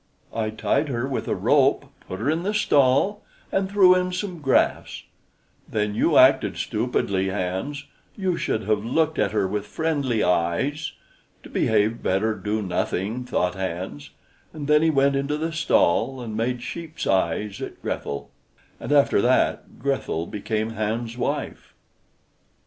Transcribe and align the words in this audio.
"I 0.33 0.49
tied 0.49 0.89
her 0.89 1.07
with 1.07 1.27
a 1.27 1.35
rope, 1.35 1.85
put 2.07 2.19
her 2.19 2.27
in 2.27 2.41
the 2.41 2.55
stall, 2.55 3.21
and 3.51 3.69
threw 3.69 3.93
in 3.93 4.11
some 4.11 4.39
grass." 4.39 5.03
"Then 5.69 5.93
you 5.93 6.17
acted 6.17 6.57
stupidly, 6.57 7.29
Hans; 7.29 7.85
you 8.15 8.35
should 8.35 8.63
have 8.63 8.83
looked 8.83 9.19
at 9.19 9.31
her 9.31 9.47
with 9.47 9.67
friendly 9.67 10.23
eyes." 10.23 10.93
"To 11.43 11.51
behave 11.51 12.01
better, 12.01 12.33
do 12.33 12.63
nothing," 12.63 13.25
thought 13.25 13.53
Hans; 13.53 14.09
and 14.53 14.67
then 14.67 14.81
he 14.81 14.89
went 14.89 15.15
into 15.15 15.37
the 15.37 15.51
stall, 15.53 16.19
and 16.19 16.35
made 16.35 16.63
sheep's 16.63 17.05
eyes 17.05 17.61
at 17.61 17.79
Grethel. 17.83 18.31
And 18.79 18.91
after 18.91 19.21
that 19.21 19.77
Grethel 19.79 20.25
became 20.25 20.71
Hans's 20.71 21.15
wife. 21.15 21.75